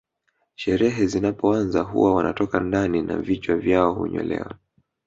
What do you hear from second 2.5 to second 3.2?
ndani na